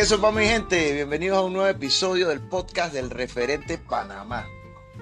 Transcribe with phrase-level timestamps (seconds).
[0.00, 0.94] ¿Qué sopa mi gente?
[0.94, 4.48] Bienvenidos a un nuevo episodio del podcast del referente Panamá.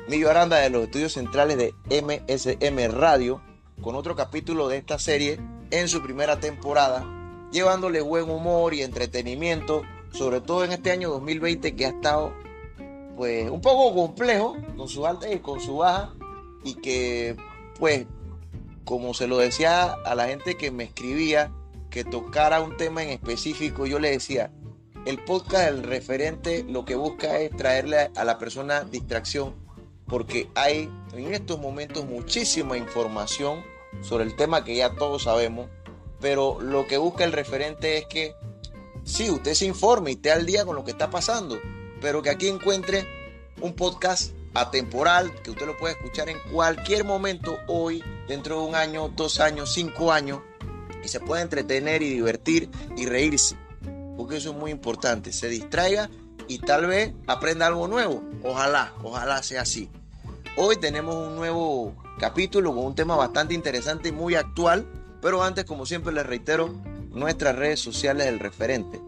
[0.09, 1.73] Millo Aranda de los estudios centrales de
[2.03, 3.41] MSM Radio
[3.81, 5.39] con otro capítulo de esta serie
[5.71, 7.07] en su primera temporada,
[7.53, 12.33] llevándole buen humor y entretenimiento, sobre todo en este año 2020 que ha estado
[13.17, 16.13] pues un poco complejo con su alta y con su baja
[16.65, 17.37] y que
[17.79, 18.05] pues
[18.85, 21.53] como se lo decía a la gente que me escribía
[21.91, 24.51] que tocara un tema en específico, yo le decía,
[25.09, 29.55] el podcast del referente lo que busca es traerle a la persona distracción,
[30.07, 33.65] porque hay en estos momentos muchísima información
[34.03, 35.71] sobre el tema que ya todos sabemos,
[36.21, 38.35] pero lo que busca el referente es que
[39.03, 41.59] sí, usted se informe y esté al día con lo que está pasando,
[42.03, 43.07] pero que aquí encuentre
[43.63, 48.75] un podcast atemporal que usted lo puede escuchar en cualquier momento hoy, dentro de un
[48.75, 50.41] año, dos años, cinco años,
[51.03, 53.57] y se puede entretener y divertir y reírse
[54.19, 56.11] porque eso es muy importante, se distraiga
[56.49, 58.25] y tal vez aprenda algo nuevo.
[58.43, 59.89] Ojalá, ojalá sea así.
[60.57, 64.89] Hoy tenemos un nuevo capítulo con un tema bastante interesante y muy actual,
[65.23, 66.75] pero antes, como siempre, les reitero,
[67.13, 69.01] nuestras redes sociales del referente,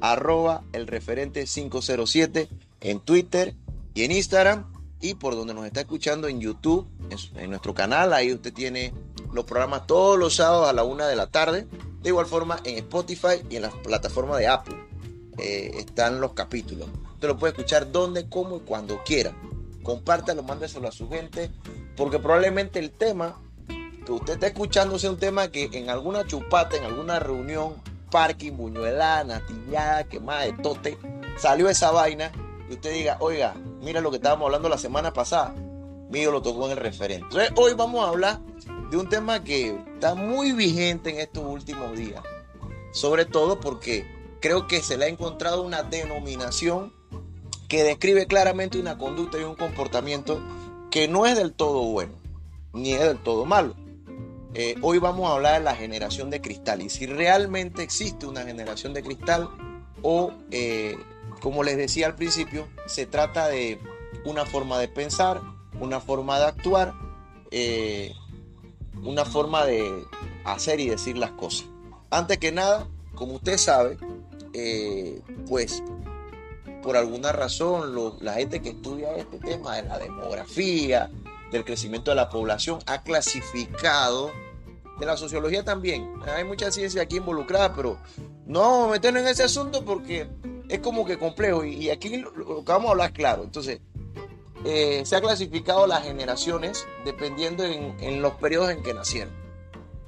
[0.00, 2.48] arroba el referente 507
[2.80, 3.54] en Twitter
[3.94, 6.88] y en Instagram y por donde nos está escuchando en YouTube,
[7.36, 8.92] en, nuestro canal, ahí usted tiene
[9.32, 11.68] los programas todos los sábados a la una de la tarde
[12.02, 14.76] de igual forma, en Spotify y en la plataforma de Apple
[15.38, 16.88] eh, están los capítulos.
[17.14, 19.32] Usted lo puede escuchar donde, cómo y cuando quiera.
[19.82, 21.50] Compártelo, mándeselo a su gente,
[21.96, 23.40] porque probablemente el tema
[24.04, 27.74] que usted está escuchando sea un tema que en alguna chupata, en alguna reunión,
[28.10, 30.98] parking, buñuelada, natillada, quemada de tote,
[31.36, 32.30] salió esa vaina
[32.68, 35.54] y usted diga, oiga, mira lo que estábamos hablando la semana pasada.
[36.10, 37.24] Mío lo tocó en el referente.
[37.24, 38.40] Entonces, hoy vamos a hablar
[38.90, 42.22] de un tema que está muy vigente en estos últimos días.
[42.92, 44.06] Sobre todo porque
[44.40, 46.92] creo que se le ha encontrado una denominación
[47.68, 50.40] que describe claramente una conducta y un comportamiento
[50.90, 52.14] que no es del todo bueno,
[52.72, 53.74] ni es del todo malo.
[54.54, 58.42] Eh, hoy vamos a hablar de la generación de cristal y si realmente existe una
[58.42, 59.50] generación de cristal
[60.02, 60.96] o, eh,
[61.42, 63.78] como les decía al principio, se trata de
[64.24, 65.42] una forma de pensar,
[65.78, 66.94] una forma de actuar,
[67.50, 68.14] eh,
[69.04, 70.04] una forma de
[70.44, 71.66] hacer y decir las cosas.
[72.10, 73.98] Antes que nada, como usted sabe,
[74.52, 75.82] eh, pues
[76.82, 81.10] por alguna razón la gente que estudia este tema de la demografía,
[81.50, 84.30] del crecimiento de la población, ha clasificado,
[84.98, 87.98] de la sociología también, hay mucha ciencia aquí involucrada, pero
[88.46, 90.28] no meternos en ese asunto porque
[90.68, 93.44] es como que complejo y, aquí lo, lo, que vamos a hablar claro.
[93.44, 93.80] Entonces,
[94.64, 99.32] eh, se ha clasificado las generaciones dependiendo en, los periodos en que nacieron.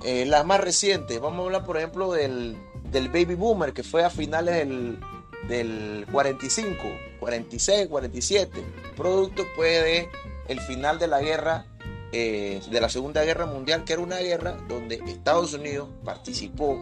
[0.04, 2.56] Eh, las más recientes, vamos a hablar por ejemplo del,
[2.92, 4.98] baby boomer que fue a finales del,
[5.46, 6.82] del 45,
[7.20, 8.64] 46, 47,
[8.96, 10.08] producto pues de
[10.48, 11.66] el final de la guerra,
[12.12, 16.76] eh, de la Segunda Guerra Mundial, que era una guerra donde Estados Unidos participó,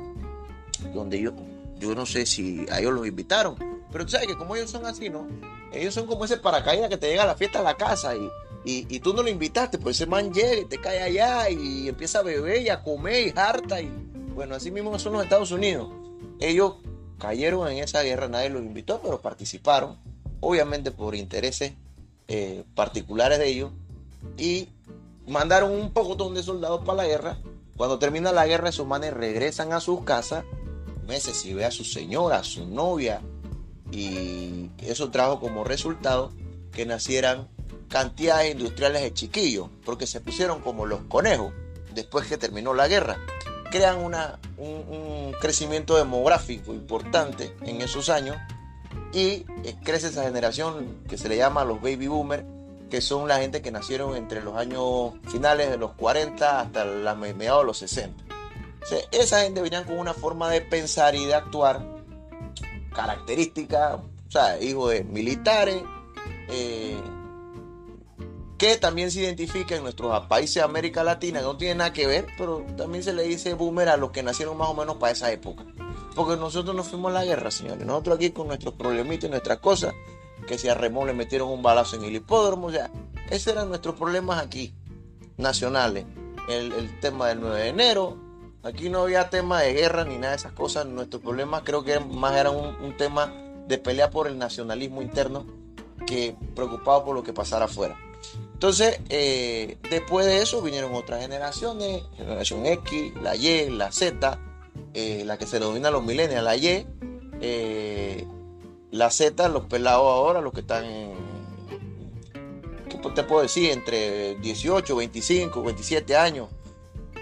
[0.95, 1.33] donde yo,
[1.79, 3.57] yo no sé si a ellos los invitaron,
[3.91, 5.27] pero tú sabes que como ellos son así, ¿no?
[5.73, 8.31] Ellos son como ese paracaídas que te llega a la fiesta a la casa y,
[8.65, 12.19] y, tú no lo invitaste, pues ese man llega y te cae allá y empieza
[12.19, 13.81] a beber y a comer y harta.
[13.81, 13.91] Y
[14.35, 15.89] bueno, así mismo son los Estados Unidos.
[16.41, 16.75] Ellos
[17.19, 19.97] cayeron en esa guerra, nadie los invitó, pero participaron,
[20.41, 21.73] obviamente por intereses
[22.29, 23.71] eh, particulares de ellos,
[24.37, 24.69] y
[25.27, 27.39] mandaron un poco de soldados para la guerra.
[27.77, 30.45] Cuando termina la guerra, esos manes regresan a sus casas,
[31.07, 33.23] meses y ve a su señora, a su novia,
[33.91, 36.33] y eso trajo como resultado
[36.73, 37.49] que nacieran
[37.89, 41.53] cantidades industriales de chiquillos, porque se pusieron como los conejos
[41.95, 43.19] después que terminó la guerra.
[43.71, 48.37] Crean una, un, crecimiento demográfico importante en esos años
[49.13, 52.45] y eh, crece esa generación que se le llama los baby boomers,
[52.91, 57.15] que son la gente que nacieron entre los años finales de los 40 hasta la
[57.15, 58.25] mediados de los 60.
[59.13, 61.98] esa gente venían con una forma de pensar y de actuar
[62.99, 65.81] características, o sea, hijo de militares,
[66.49, 67.01] eh,
[68.59, 72.27] que también se identifica en nuestros países de América Latina, no tiene nada que ver,
[72.37, 75.31] pero también se le dice boomer a los que nacieron más o menos para esa
[75.31, 75.65] época.
[76.17, 77.87] Porque nosotros no fuimos a la guerra, señores.
[77.87, 79.95] Nosotros aquí con nuestros problemitas y nuestras cosas,
[80.49, 82.91] que si a Remón le metieron un balazo en el hipódromo, o sea,
[83.31, 84.75] esos eran nuestros problemas aquí,
[85.37, 86.05] nacionales.
[86.49, 88.28] El tema del 9 de enero,
[88.63, 90.87] Aquí no había tema de guerra ni nada de esas cosas.
[90.87, 93.33] Nuestro problema creo que más era un, tema
[93.67, 95.47] de pelea por el nacionalismo interno
[96.07, 97.97] que preocupado por lo que pasara afuera.
[98.53, 104.39] Entonces, eh, después de eso vinieron otras generaciones, generación X, la Y, la Z,
[104.95, 106.87] eh, la que se denomina los millennials, la Y,
[107.41, 108.27] eh,
[108.91, 110.85] La Z, los pelados ahora, los que están
[112.89, 113.71] ¿qué te puedo decir?
[113.71, 116.49] Entre 18, 25, 27 años.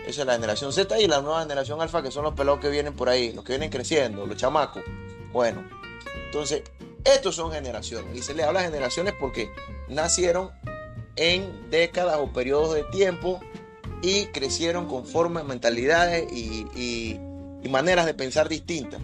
[0.07, 2.71] Esa es la generación Z y la nueva generación alfa, que son los pelados que
[2.71, 4.83] vienen por ahí, los que vienen creciendo, los chamacos.
[5.33, 5.65] Bueno,
[6.27, 6.63] entonces,
[7.05, 8.17] estos son generaciones.
[8.17, 9.51] Y se le habla de generaciones porque
[9.89, 10.51] nacieron
[11.17, 13.41] en décadas o periodos de tiempo
[14.01, 17.19] y crecieron con formas, mentalidades y,
[17.69, 19.01] maneras de pensar distintas.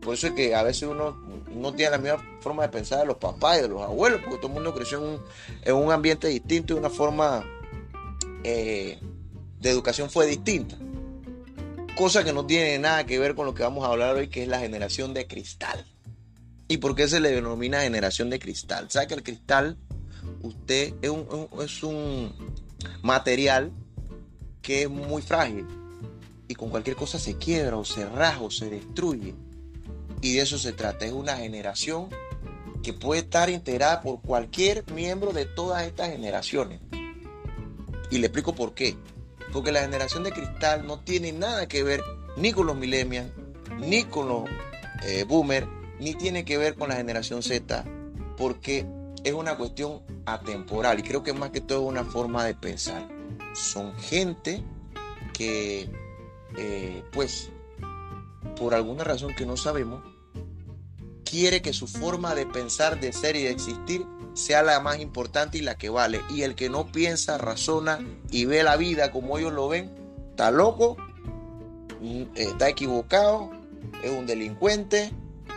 [0.00, 1.20] Por eso es que a veces uno
[1.50, 4.36] no tiene la misma forma de pensar de los papás y de los abuelos, porque
[4.36, 5.02] todo el mundo creció
[5.64, 7.44] en un, ambiente distinto y una forma
[8.44, 9.00] eh,
[9.60, 10.76] de educación fue distinta.
[11.96, 14.42] Cosa que no tiene nada que ver con lo que vamos a hablar hoy, que
[14.42, 15.86] es la generación de cristal.
[16.68, 18.90] ¿Y por qué se le denomina generación de cristal?
[18.90, 19.78] ¿Sabe que el cristal,
[20.42, 22.34] usted es un, es un
[23.02, 23.72] material
[24.62, 25.64] que es muy frágil
[26.48, 29.34] y con cualquier cosa se quiebra o se raja o se destruye.
[30.20, 31.06] Y de eso se trata.
[31.06, 32.08] Es una generación
[32.82, 36.80] que puede estar integrada por cualquier miembro de todas estas generaciones.
[38.10, 38.96] Y le explico por qué.
[39.56, 42.04] Porque la generación de cristal no tiene nada que ver
[42.36, 43.32] ni con los millennials,
[43.78, 44.44] ni con los
[45.02, 45.66] eh, boomers,
[45.98, 47.82] ni tiene que ver con la generación Z.
[48.36, 48.84] Porque
[49.24, 53.08] es una cuestión atemporal y creo que más que todo es una forma de pensar
[53.54, 54.62] son gente
[55.32, 55.88] que,
[56.58, 57.48] eh, pues,
[58.58, 60.02] por alguna razón que no sabemos,
[61.24, 64.04] quiere que su forma de pensar, de ser y de existir
[64.36, 66.20] sea la más importante y la que vale.
[66.30, 67.98] Y el que no piensa, razona
[68.30, 69.90] y ve la vida como ellos lo ven,
[70.30, 70.96] está loco,
[72.00, 73.50] mm, está equivocado,
[74.02, 75.12] es un delincuente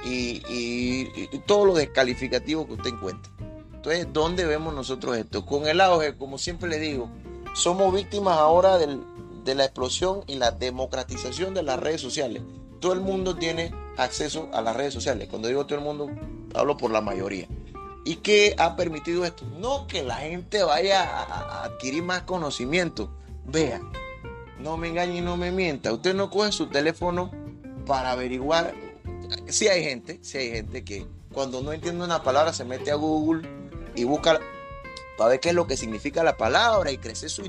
[0.05, 3.31] y, y todo lo descalificativo que usted encuentre.
[3.73, 5.45] Entonces, ¿dónde vemos nosotros esto?
[5.45, 7.09] Con el auge, como siempre le digo,
[7.53, 12.43] somos víctimas ahora de la explosión y la democratización de las redes sociales.
[12.79, 15.27] Todo el mundo tiene acceso a las redes sociales.
[15.29, 16.09] Cuando digo todo el mundo,
[16.53, 17.47] hablo por la mayoría.
[18.05, 19.45] ¿Y qué ha permitido esto?
[19.57, 23.11] No que la gente vaya a adquirir más conocimiento.
[23.45, 23.81] Vea,
[24.59, 25.93] no me engañe y no me mienta.
[25.93, 27.31] Usted no coge su teléfono
[27.85, 28.73] para averiguar.
[29.47, 32.95] Si hay gente, si hay gente que cuando no entiende una palabra se mete a
[32.95, 33.47] Google
[33.95, 34.39] y busca
[35.17, 37.43] para ver qué es lo que significa la palabra y crecer su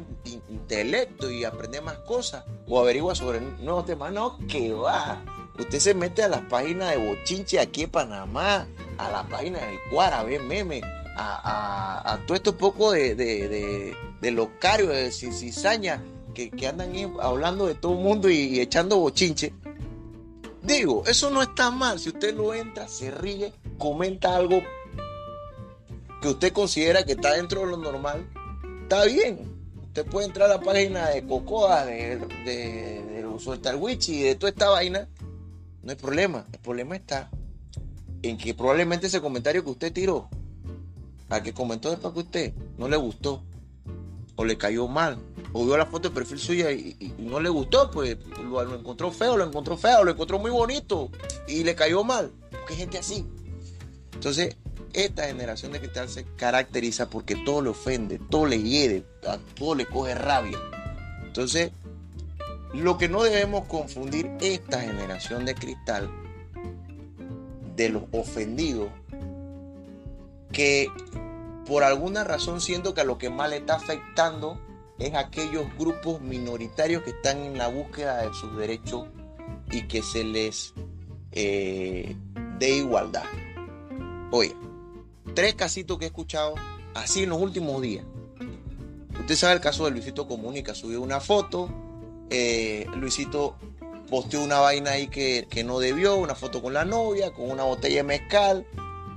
[0.48, 4.12] intelecto y aprender más cosas o averigua sobre nuevos temas.
[4.12, 5.22] No, que va.
[5.58, 8.66] Usted se mete a las páginas de Bochinche aquí en Panamá,
[9.06, 10.82] a la página del Cuara, ve meme,
[11.16, 16.02] a, todo esto poco de, de, de, de locario, de cizaña,
[16.34, 19.52] que, que, andan hablando de todo el mundo y, echando bochinche.
[20.62, 21.98] Digo, eso no está mal.
[21.98, 24.62] Si usted lo entra, se ríe, comenta algo
[26.20, 28.26] que usted considera que está dentro de lo normal,
[28.82, 29.58] está bien.
[29.82, 33.20] Usted puede entrar a la página de Cocoa, de, de, de
[34.08, 35.08] y de toda esta vaina.
[35.82, 36.44] No hay problema.
[36.52, 37.30] El problema está
[38.22, 40.28] en que probablemente ese comentario que usted tiró,
[41.28, 43.42] al que comentó después que usted, no le gustó.
[44.36, 45.18] O le cayó mal.
[45.52, 49.36] O vio la foto de perfil suya y, no le gustó, pues lo, encontró feo,
[49.36, 51.10] lo encontró feo, lo encontró muy bonito
[51.46, 52.30] y le cayó mal.
[52.50, 53.26] Porque gente así.
[54.14, 54.56] Entonces,
[54.92, 59.74] esta generación de cristal se caracteriza porque todo le ofende, todo le hiede, a todo
[59.74, 60.58] le coge rabia.
[61.22, 61.70] Entonces,
[62.72, 66.10] lo que no debemos confundir esta generación de cristal
[67.80, 68.90] de los ofendidos
[70.52, 70.88] que
[71.66, 74.60] por alguna razón siento que a lo que más le está afectando
[74.98, 79.08] es aquellos grupos minoritarios que están en la búsqueda de sus derechos
[79.70, 80.74] y que se les
[81.32, 82.14] eh,
[82.58, 83.24] dé igualdad.
[84.30, 84.54] Oye,
[85.34, 86.56] tres casitos que he escuchado
[86.92, 88.04] así en los últimos días.
[89.18, 91.70] Usted sabe el caso de Luisito Comunica, subió una foto,
[92.28, 93.56] eh, Luisito
[94.10, 97.96] posteó una vaina ahí que, no debió, una foto con la novia, con una botella
[97.96, 98.66] de mezcal.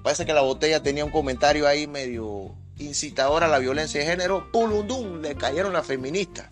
[0.03, 4.51] Parece que la botella tenía un comentario ahí medio incitador a la violencia de género.
[4.51, 5.21] ¡Pulundum!
[5.21, 6.50] Le cayeron las feministas.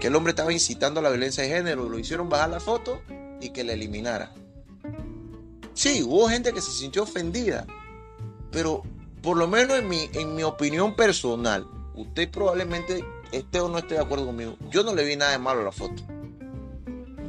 [0.00, 1.88] Que el hombre estaba incitando a la violencia de género.
[1.88, 3.02] Lo hicieron bajar la foto
[3.40, 4.32] y que la eliminara.
[5.74, 7.66] Sí, hubo gente que se sintió ofendida.
[8.50, 8.82] Pero
[9.22, 13.94] por lo menos en mi, en mi opinión personal, usted probablemente esté o no esté
[13.94, 14.56] de acuerdo conmigo.
[14.70, 16.02] Yo no le vi nada de malo a la foto.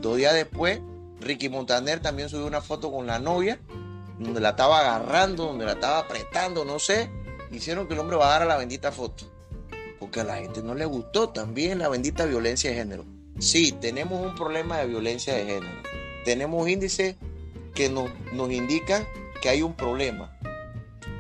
[0.02, 0.80] Dos días después,
[1.20, 3.60] Ricky Montaner también subió una foto con la novia,
[4.18, 7.10] donde la estaba agarrando, donde la estaba apretando, no sé.
[7.52, 9.26] Hicieron que el hombre bajara la bendita foto.
[10.00, 13.06] Porque a la gente no le gustó también la bendita violencia de género.
[13.40, 15.82] Sí, tenemos un problema de violencia de género.
[16.26, 17.16] Tenemos índices
[17.74, 19.08] que nos, nos indican
[19.42, 20.38] que hay un problema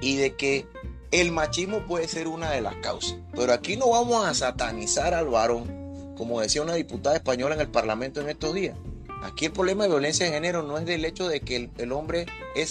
[0.01, 0.65] y de que
[1.12, 3.17] el machismo puede ser una de las causas.
[3.36, 5.78] Pero aquí no vamos a satanizar al varón,
[6.19, 8.77] como decía una diputada española en el Parlamento en estos días.
[9.23, 12.25] Aquí el problema de violencia de género no es del hecho de que el, hombre
[12.55, 12.67] eh,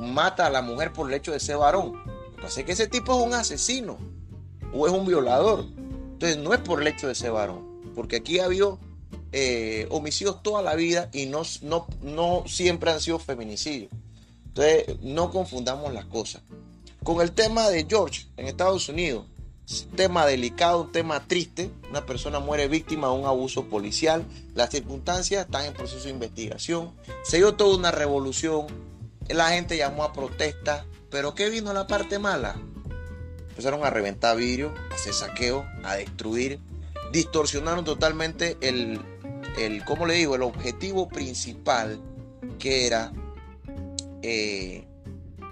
[0.00, 1.92] mata a la mujer por el hecho de ser varón.
[2.36, 3.98] Lo que ese tipo es un asesino
[4.74, 5.64] o es un violador.
[6.12, 7.80] Entonces no es por el hecho de ser varón.
[7.94, 8.80] Porque aquí ha habido
[9.30, 11.42] eh, homicidios toda la vida y no,
[12.02, 13.92] no, siempre han sido feminicidios.
[14.48, 16.42] Entonces no confundamos las cosas.
[17.04, 19.37] Con el tema de George en Estados Unidos, un
[19.96, 21.70] tema delicado, un tema triste.
[21.90, 24.24] Una persona muere víctima de un abuso policial.
[24.54, 26.92] Las circunstancias están en proceso de investigación.
[27.24, 28.66] Se dio toda una revolución.
[29.28, 30.86] La gente llamó a protesta.
[31.10, 32.60] Pero ¿qué vino la parte mala?
[33.50, 36.60] Empezaron a reventar vidrio, a hacer saqueo, a destruir.
[37.12, 39.00] Distorsionaron totalmente el,
[39.58, 40.34] el ¿cómo le digo?
[40.34, 41.98] El objetivo principal
[42.58, 43.12] que era
[44.22, 44.87] eh,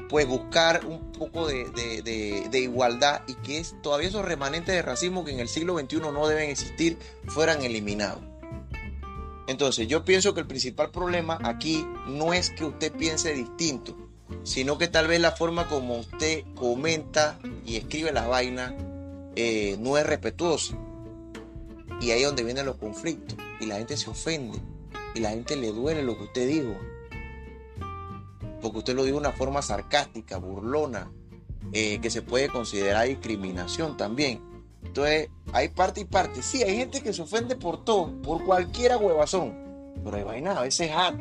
[0.09, 5.33] pues buscar un poco de, igualdad y que es, todavía esos remanentes de racismo que
[5.33, 8.23] en el siglo XXI no deben existir fueran eliminados.
[9.47, 13.97] Entonces yo pienso que el principal problema aquí no es que usted piense distinto,
[14.43, 18.75] sino que tal vez la forma como usted comenta y escribe la vaina
[19.37, 20.77] eh, no es respetuosa.
[22.01, 24.59] Y ahí es donde vienen los conflictos y la gente se ofende
[25.15, 26.77] y la gente le duele lo que usted dijo
[28.67, 31.09] porque usted lo dijo de una forma sarcástica, burlona,
[31.73, 34.43] eh, que se puede considerar discriminación también.
[34.83, 36.43] Entonces, hay parte y parte.
[36.43, 40.63] Sí, hay gente que se ofende por todo, por cualquier huevazón, pero hay vaina a
[40.63, 41.15] veces hat.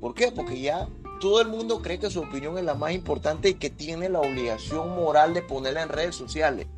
[0.00, 0.30] ¿Por qué?
[0.30, 0.88] Porque ya
[1.20, 4.20] todo el mundo cree que su opinión es la más importante y que tiene la
[4.20, 6.68] obligación moral de ponerla en redes sociales.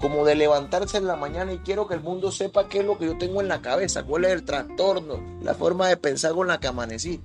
[0.00, 2.98] Como de levantarse en la mañana y quiero que el mundo sepa qué es lo
[2.98, 6.48] que yo tengo en la cabeza, cuál es el trastorno, la forma de pensar con
[6.48, 7.22] la que amanecí.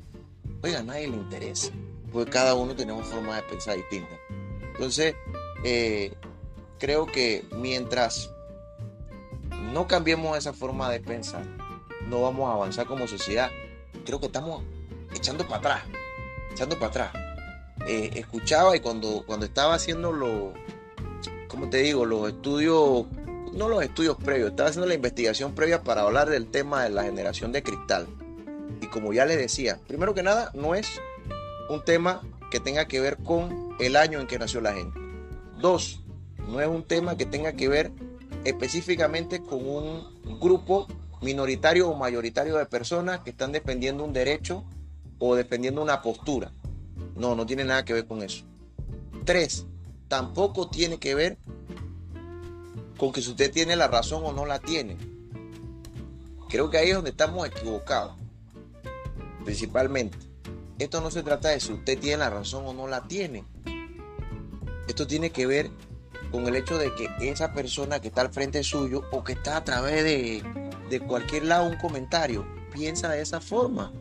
[0.61, 1.71] Oiga, a nadie le interesa
[2.11, 4.15] porque cada uno tenemos forma de pensar distinta.
[4.73, 5.15] Entonces,
[5.63, 6.13] eh,
[6.79, 8.31] creo que mientras
[9.73, 11.43] no cambiemos esa forma de pensar,
[12.07, 13.49] no vamos a avanzar como sociedad.
[14.05, 14.63] Creo que estamos
[15.13, 15.83] echando para atrás,
[16.51, 17.11] echando para atrás.
[17.87, 20.53] Eh, escuchaba y cuando, cuando estaba haciendo los,
[21.47, 22.05] ¿cómo te digo?
[22.05, 23.05] Los estudios,
[23.53, 27.03] no los estudios previos, estaba haciendo la investigación previa para hablar del tema de la
[27.03, 28.07] generación de cristal.
[28.81, 30.99] Y como ya les decía, primero que nada, no es
[31.69, 32.21] un tema
[32.51, 34.99] que tenga que ver con el año en que nació la gente.
[35.59, 36.01] Dos,
[36.47, 37.91] no es un tema que tenga que ver
[38.45, 40.87] específicamente con un grupo
[41.21, 44.63] minoritario o mayoritario de personas que están defendiendo un derecho
[45.19, 46.51] o defendiendo una postura.
[47.15, 48.45] No, no tiene nada que ver con eso.
[49.25, 49.65] Tres,
[50.07, 51.37] tampoco tiene que ver
[52.97, 54.97] con que si usted tiene la razón o no la tiene.
[56.49, 58.13] Creo que ahí es donde estamos equivocados,
[59.43, 60.17] principalmente.
[60.79, 63.45] Esto no se trata de si usted tiene la razón o no la tiene.
[64.87, 65.71] Esto tiene que ver
[66.31, 69.57] con el hecho de que esa persona que está al frente suyo o que está
[69.57, 70.43] a través de,
[70.89, 73.91] de cualquier lado un comentario piensa de esa forma.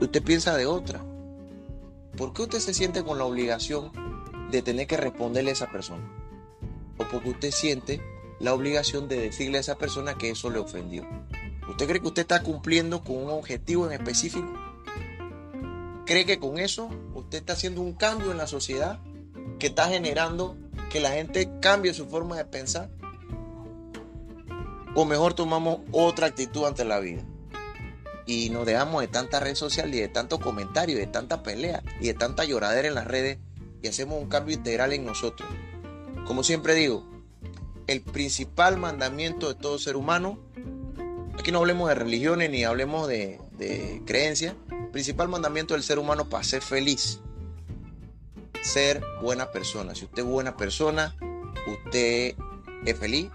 [0.00, 1.04] Usted piensa de otra.
[2.16, 3.92] ¿Por qué usted se siente con la obligación
[4.50, 6.08] de tener que responderle a esa persona?
[6.96, 8.00] O porque usted siente
[8.40, 11.06] la obligación de decirle a esa persona que eso le ofendió.
[11.68, 14.67] ¿Usted cree que usted está cumpliendo con un objetivo en específico?
[16.08, 18.98] ¿Cree que con eso usted está haciendo un cambio en la sociedad
[19.58, 20.56] que está generando
[20.90, 22.88] que la gente cambie su forma de pensar?
[24.94, 27.22] ¿O mejor tomamos otra actitud ante la vida?
[28.24, 32.06] Y nos dejamos de tanta red social y de tantos comentarios, de tanta pelea y
[32.06, 33.36] de tanta lloradera en las redes
[33.82, 35.46] y hacemos un cambio integral en nosotros.
[36.26, 37.06] Como siempre digo,
[37.86, 40.38] el principal mandamiento de todo ser humano,
[41.38, 44.54] aquí no hablemos de religiones ni hablemos de, de creencias,
[44.90, 47.20] principal mandamiento del ser humano para ser feliz.
[48.62, 49.94] Ser buena persona.
[49.94, 51.14] Si usted es buena persona,
[51.66, 52.34] usted
[52.84, 53.30] es feliz,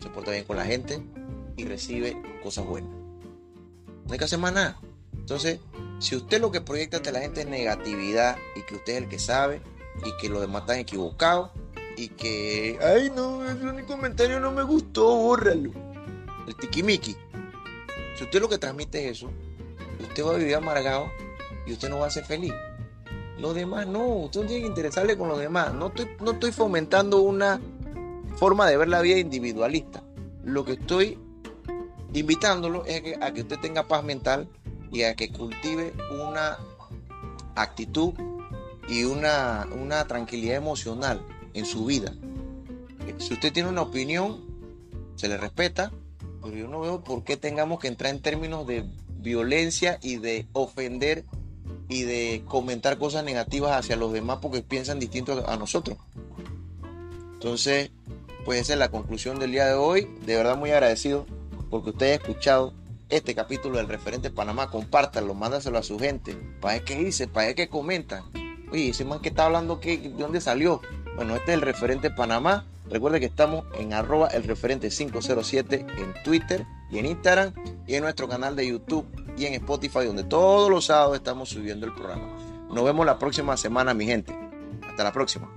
[0.00, 1.02] se porta bien con la gente
[1.56, 2.90] y recibe cosas buenas.
[2.90, 4.80] No hay que hacer más nada.
[5.12, 5.60] Entonces,
[5.98, 9.08] si usted lo que proyecta ante la gente es negatividad y que usted es el
[9.08, 9.60] que sabe
[10.04, 11.50] y que los demás están equivocados
[11.96, 15.72] y que, ay no, ese comentario no me gustó, bórralo.
[16.46, 17.16] El tiquimiqui.
[18.16, 19.30] Si usted lo que transmite es eso,
[20.00, 21.10] usted va a vivir amargado
[21.66, 22.52] y usted no va a ser feliz.
[23.38, 25.72] Los demás no, usted no tiene que interesarle con los demás.
[25.74, 27.60] No estoy, no estoy fomentando una
[28.36, 30.02] forma de ver la vida individualista.
[30.44, 31.18] Lo que estoy
[32.12, 34.48] invitándolo es a que, a que usted tenga paz mental
[34.90, 35.92] y a que cultive
[36.24, 36.58] una
[37.54, 38.14] actitud
[38.88, 41.20] y una, una tranquilidad emocional
[41.54, 42.12] en su vida.
[43.18, 44.44] Si usted tiene una opinión,
[45.16, 45.92] se le respeta,
[46.42, 48.84] pero yo no veo por qué tengamos que entrar en términos de
[49.18, 51.24] violencia y de ofender
[51.88, 55.98] y de comentar cosas negativas hacia los demás porque piensan distinto a nosotros.
[57.34, 57.90] Entonces,
[58.44, 60.08] pues esa es la conclusión del día de hoy.
[60.26, 61.26] De verdad muy agradecido
[61.70, 62.72] porque usted ha escuchado
[63.08, 67.56] este capítulo del referente Panamá, compártanlo, mándaselo a su gente, para qué dice, para ver
[67.56, 68.24] qué comentan.
[68.70, 70.82] Oye, ese man que está hablando, ¿qué, ¿de dónde salió?
[71.16, 72.66] Bueno, este es el referente Panamá.
[72.90, 77.52] Recuerde que estamos en arroba el referente 507 en Twitter y en Instagram
[77.88, 81.86] y en nuestro canal de YouTube y en Spotify, donde todos los sábados estamos subiendo
[81.86, 82.28] el programa.
[82.70, 84.38] Nos vemos la próxima semana, mi gente.
[84.86, 85.50] Hasta la próxima.